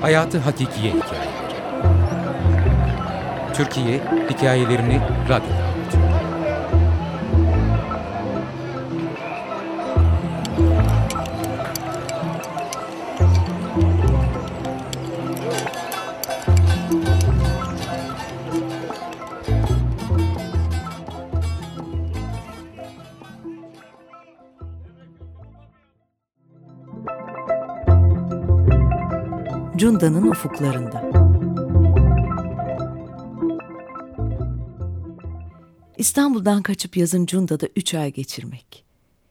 [0.00, 1.30] Hayatı Hakikiye Hikayeleri.
[3.54, 4.00] Türkiye
[4.30, 5.69] hikayelerini radyoda
[29.80, 31.10] Cunda'nın ufuklarında.
[35.98, 38.84] İstanbul'dan kaçıp yazın Cunda'da üç ay geçirmek.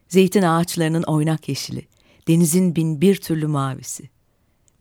[0.08, 1.86] Zeytin ağaçlarının oynak yeşili,
[2.28, 4.10] denizin bin bir türlü mavisi.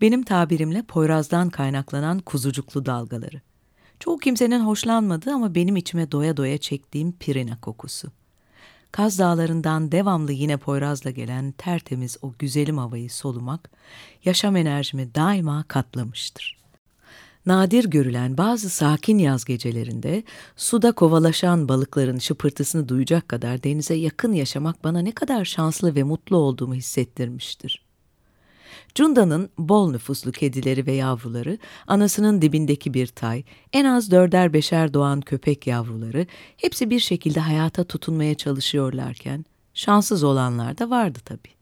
[0.02, 3.42] Benim tabirimle Poyraz'dan kaynaklanan kuzucuklu dalgaları.
[4.00, 8.12] Çoğu kimsenin hoşlanmadığı ama benim içime doya doya çektiğim pirina kokusu.
[8.92, 13.70] Kaz Dağları'ndan devamlı yine Poyraz'la gelen tertemiz o güzelim havayı solumak,
[14.26, 16.60] yaşam enerjimi daima katlamıştır.
[17.46, 20.24] Nadir görülen bazı sakin yaz gecelerinde
[20.56, 26.38] suda kovalaşan balıkların şıpırtısını duyacak kadar denize yakın yaşamak bana ne kadar şanslı ve mutlu
[26.38, 27.89] olduğumu hissettirmiştir.
[28.96, 35.22] Cunda'nın bol nüfuslu kedileri ve yavruları, anasının dibindeki bir tay, en az dörder beşer doğan
[35.22, 41.60] köpek yavruları, hepsi bir şekilde hayata tutunmaya çalışıyorlarken, şanssız olanlar da vardı tabii.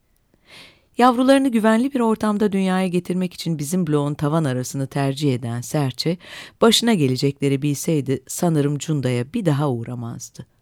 [0.97, 6.17] Yavrularını güvenli bir ortamda dünyaya getirmek için bizim bloğun tavan arasını tercih eden serçe,
[6.61, 10.56] başına gelecekleri bilseydi sanırım Cunda'ya bir daha uğramazdı.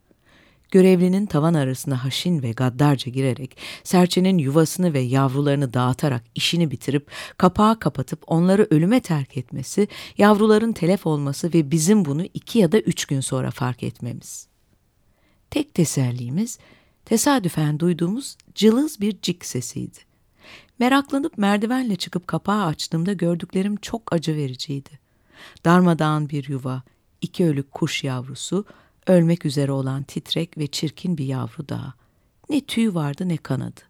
[0.75, 7.79] Görevlinin tavan arasına haşin ve gaddarca girerek, serçenin yuvasını ve yavrularını dağıtarak işini bitirip, kapağı
[7.79, 13.05] kapatıp onları ölüme terk etmesi, yavruların telef olması ve bizim bunu iki ya da üç
[13.05, 14.47] gün sonra fark etmemiz.
[15.49, 16.59] Tek tesellimiz,
[17.05, 19.99] tesadüfen duyduğumuz cılız bir cik sesiydi.
[20.79, 24.99] Meraklanıp merdivenle çıkıp kapağı açtığımda gördüklerim çok acı vericiydi.
[25.65, 26.83] Darmadağın bir yuva,
[27.21, 28.65] iki ölük kuş yavrusu,
[29.07, 31.93] ölmek üzere olan titrek ve çirkin bir yavru daha.
[32.49, 33.81] Ne tüy vardı ne kanadı.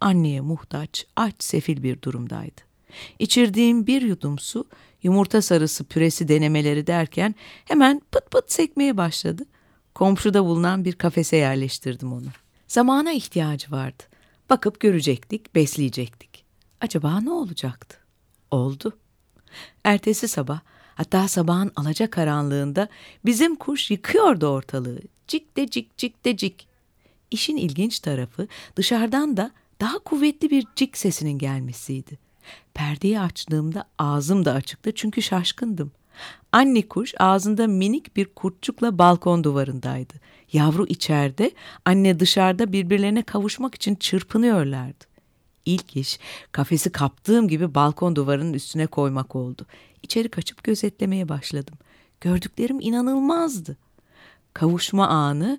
[0.00, 2.60] Anneye muhtaç, aç, sefil bir durumdaydı.
[3.18, 4.64] İçirdiğim bir yudum su,
[5.02, 9.44] yumurta sarısı püresi denemeleri derken hemen pıt pıt sekmeye başladı.
[9.94, 12.26] Komşuda bulunan bir kafese yerleştirdim onu.
[12.68, 14.02] Zamana ihtiyacı vardı.
[14.50, 16.44] Bakıp görecektik, besleyecektik.
[16.80, 17.96] Acaba ne olacaktı?
[18.50, 18.98] Oldu.
[19.84, 20.60] Ertesi sabah,
[21.00, 22.88] hatta sabahın alaca karanlığında
[23.24, 25.00] bizim kuş yıkıyordu ortalığı.
[25.28, 26.66] Cik de cik cik de cik.
[27.30, 28.46] İşin ilginç tarafı
[28.76, 29.50] dışarıdan da
[29.80, 32.18] daha kuvvetli bir cik sesinin gelmesiydi.
[32.74, 35.92] Perdeyi açtığımda ağzım da açıktı çünkü şaşkındım.
[36.52, 40.14] Anne kuş ağzında minik bir kurtçukla balkon duvarındaydı.
[40.52, 41.50] Yavru içeride,
[41.84, 45.09] anne dışarıda birbirlerine kavuşmak için çırpınıyorlardı.
[45.64, 46.18] İlk iş
[46.52, 49.66] kafesi kaptığım gibi balkon duvarının üstüne koymak oldu.
[50.02, 51.74] İçeri kaçıp gözetlemeye başladım.
[52.20, 53.76] Gördüklerim inanılmazdı.
[54.54, 55.58] Kavuşma anı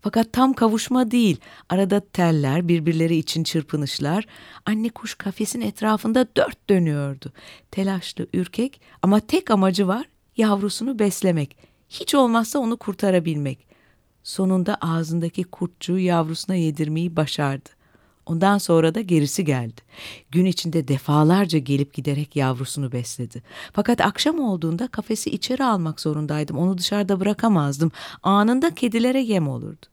[0.00, 1.40] fakat tam kavuşma değil.
[1.68, 4.26] Arada teller, birbirleri için çırpınışlar.
[4.66, 7.32] Anne kuş kafesin etrafında dört dönüyordu.
[7.70, 10.06] Telaşlı, ürkek ama tek amacı var
[10.36, 11.56] yavrusunu beslemek.
[11.88, 13.66] Hiç olmazsa onu kurtarabilmek.
[14.22, 17.68] Sonunda ağzındaki kurtçuğu yavrusuna yedirmeyi başardı.
[18.30, 19.80] Ondan sonra da gerisi geldi.
[20.30, 23.42] Gün içinde defalarca gelip giderek yavrusunu besledi.
[23.72, 26.58] Fakat akşam olduğunda kafesi içeri almak zorundaydım.
[26.58, 27.92] Onu dışarıda bırakamazdım.
[28.22, 29.86] Anında kedilere yem olurdu.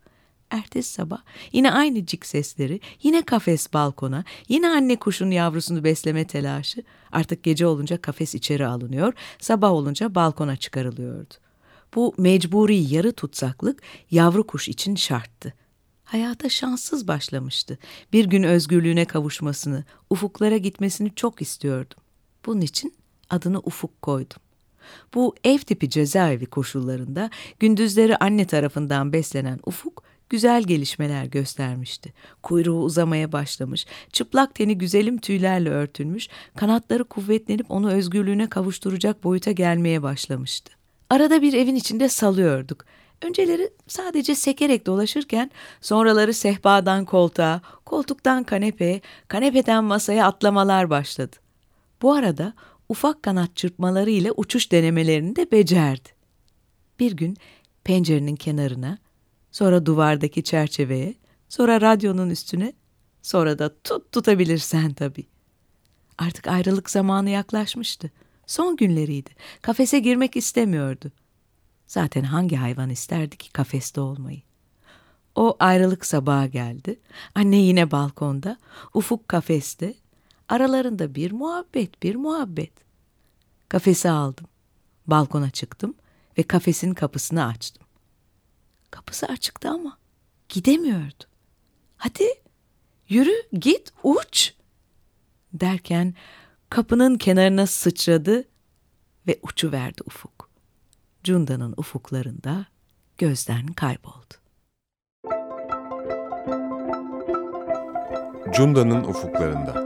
[0.49, 1.21] Ertesi sabah
[1.51, 6.83] yine aynı cik sesleri, yine kafes balkona, yine anne kuşun yavrusunu besleme telaşı.
[7.11, 11.33] Artık gece olunca kafes içeri alınıyor, sabah olunca balkona çıkarılıyordu.
[11.95, 13.81] Bu mecburi yarı tutsaklık
[14.11, 15.53] yavru kuş için şarttı.
[16.07, 17.77] Hayata şanssız başlamıştı.
[18.13, 21.97] Bir gün özgürlüğüne kavuşmasını, ufuklara gitmesini çok istiyordum.
[22.45, 22.93] Bunun için
[23.29, 24.37] adını Ufuk koydum.
[25.13, 32.13] Bu ev tipi cezaevi koşullarında gündüzleri anne tarafından beslenen Ufuk güzel gelişmeler göstermişti.
[32.43, 40.03] Kuyruğu uzamaya başlamış, çıplak teni güzelim tüylerle örtülmüş, kanatları kuvvetlenip onu özgürlüğüne kavuşturacak boyuta gelmeye
[40.03, 40.71] başlamıştı.
[41.09, 42.85] Arada bir evin içinde salıyorduk.
[43.21, 51.35] Önceleri sadece sekerek dolaşırken sonraları sehpadan koltuğa, koltuktan kanepeye, kanepeden masaya atlamalar başladı.
[52.01, 52.53] Bu arada
[52.89, 56.09] ufak kanat çırpmaları ile uçuş denemelerini de becerdi.
[56.99, 57.37] Bir gün
[57.83, 58.97] pencerenin kenarına,
[59.51, 61.13] sonra duvardaki çerçeveye,
[61.49, 62.73] sonra radyonun üstüne,
[63.21, 65.27] sonra da tut tutabilirsen tabii.
[66.17, 68.11] Artık ayrılık zamanı yaklaşmıştı.
[68.47, 69.29] Son günleriydi.
[69.61, 71.11] Kafese girmek istemiyordu.
[71.87, 74.41] Zaten hangi hayvan isterdi ki kafeste olmayı?
[75.35, 76.99] O ayrılık sabaha geldi.
[77.35, 78.57] Anne yine balkonda,
[78.93, 79.93] ufuk kafeste.
[80.49, 82.71] Aralarında bir muhabbet, bir muhabbet.
[83.69, 84.45] Kafesi aldım.
[85.07, 85.95] Balkona çıktım
[86.37, 87.87] ve kafesin kapısını açtım.
[88.91, 89.97] Kapısı açıktı ama
[90.49, 91.23] gidemiyordu.
[91.97, 92.27] Hadi
[93.09, 94.53] yürü git uç
[95.53, 96.15] derken
[96.69, 98.43] kapının kenarına sıçradı
[99.27, 100.36] ve uçuverdi ufuk.
[101.27, 102.65] Cunda'nın ufuklarında
[103.17, 104.33] gözden kayboldu.
[108.53, 109.85] Cunda'nın Ufuklarında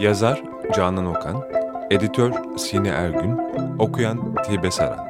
[0.00, 0.42] Yazar
[0.76, 1.44] Canan Okan
[1.90, 3.38] Editör Sine Ergün
[3.78, 5.09] Okuyan Tibe Saran